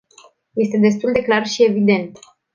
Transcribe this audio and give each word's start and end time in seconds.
Este 0.55 0.77
destul 0.77 1.11
de 1.11 1.21
clar 1.23 1.45
și 1.45 1.63
evident. 1.63 2.19